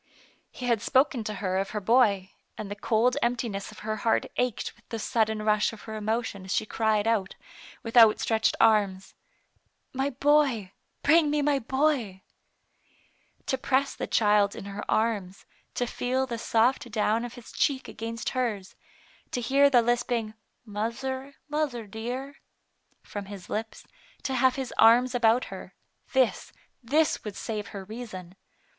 [0.49, 3.85] He had spoken to her of her boy, and the cold emptiness Digitized by Google
[3.85, 5.95] U^ THE PATE OF FENELLA, of her heart ached with the sudden rush of her
[5.95, 7.35] emotion as she cried out,
[7.83, 9.13] with outstretched arms:
[9.93, 10.71] "My boy!
[11.03, 12.23] bring me my boy!"
[13.45, 15.45] To press the child in her arms,
[15.75, 18.73] to feel the soft down of his cheek against hers,
[19.29, 20.33] to hear the lisping,"
[20.67, 22.37] Muzzer, muzzer, dear,
[23.03, 23.85] from his lips,
[24.23, 25.75] to have his arms about her—
[26.13, 28.35] this, this would save her reason.